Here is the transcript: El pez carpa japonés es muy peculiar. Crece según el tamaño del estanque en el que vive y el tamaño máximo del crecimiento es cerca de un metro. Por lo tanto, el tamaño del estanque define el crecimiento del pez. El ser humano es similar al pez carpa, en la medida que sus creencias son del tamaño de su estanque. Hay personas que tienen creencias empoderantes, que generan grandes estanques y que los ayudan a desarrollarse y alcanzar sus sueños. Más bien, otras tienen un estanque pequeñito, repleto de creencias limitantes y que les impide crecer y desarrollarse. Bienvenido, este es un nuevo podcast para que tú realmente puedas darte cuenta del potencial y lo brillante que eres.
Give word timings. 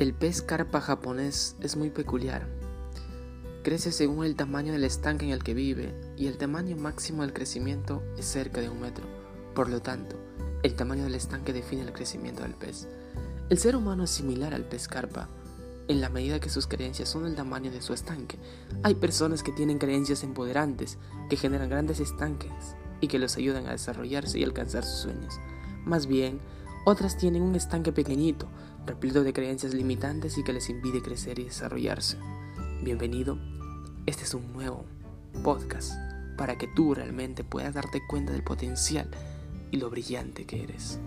El 0.00 0.14
pez 0.14 0.40
carpa 0.40 0.80
japonés 0.80 1.56
es 1.60 1.76
muy 1.76 1.90
peculiar. 1.90 2.48
Crece 3.62 3.92
según 3.92 4.24
el 4.24 4.34
tamaño 4.34 4.72
del 4.72 4.84
estanque 4.84 5.26
en 5.26 5.30
el 5.30 5.44
que 5.44 5.52
vive 5.52 5.94
y 6.16 6.26
el 6.26 6.38
tamaño 6.38 6.74
máximo 6.74 7.20
del 7.20 7.34
crecimiento 7.34 8.02
es 8.16 8.24
cerca 8.24 8.62
de 8.62 8.70
un 8.70 8.80
metro. 8.80 9.04
Por 9.54 9.68
lo 9.68 9.82
tanto, 9.82 10.16
el 10.62 10.74
tamaño 10.74 11.04
del 11.04 11.16
estanque 11.16 11.52
define 11.52 11.82
el 11.82 11.92
crecimiento 11.92 12.44
del 12.44 12.54
pez. 12.54 12.88
El 13.50 13.58
ser 13.58 13.76
humano 13.76 14.04
es 14.04 14.10
similar 14.10 14.54
al 14.54 14.64
pez 14.64 14.88
carpa, 14.88 15.28
en 15.86 16.00
la 16.00 16.08
medida 16.08 16.40
que 16.40 16.48
sus 16.48 16.66
creencias 16.66 17.10
son 17.10 17.24
del 17.24 17.34
tamaño 17.34 17.70
de 17.70 17.82
su 17.82 17.92
estanque. 17.92 18.38
Hay 18.82 18.94
personas 18.94 19.42
que 19.42 19.52
tienen 19.52 19.76
creencias 19.76 20.24
empoderantes, 20.24 20.96
que 21.28 21.36
generan 21.36 21.68
grandes 21.68 22.00
estanques 22.00 22.74
y 23.02 23.08
que 23.08 23.18
los 23.18 23.36
ayudan 23.36 23.66
a 23.66 23.72
desarrollarse 23.72 24.38
y 24.38 24.44
alcanzar 24.44 24.82
sus 24.82 25.00
sueños. 25.00 25.34
Más 25.84 26.06
bien, 26.06 26.40
otras 26.86 27.18
tienen 27.18 27.42
un 27.42 27.54
estanque 27.54 27.92
pequeñito, 27.92 28.48
repleto 28.90 29.22
de 29.22 29.32
creencias 29.32 29.72
limitantes 29.72 30.36
y 30.36 30.42
que 30.42 30.52
les 30.52 30.68
impide 30.68 31.00
crecer 31.00 31.38
y 31.38 31.44
desarrollarse. 31.44 32.18
Bienvenido, 32.82 33.38
este 34.04 34.24
es 34.24 34.34
un 34.34 34.52
nuevo 34.52 34.84
podcast 35.44 35.92
para 36.36 36.58
que 36.58 36.66
tú 36.66 36.92
realmente 36.92 37.44
puedas 37.44 37.72
darte 37.72 38.00
cuenta 38.08 38.32
del 38.32 38.42
potencial 38.42 39.08
y 39.70 39.76
lo 39.76 39.90
brillante 39.90 40.44
que 40.44 40.64
eres. 40.64 40.98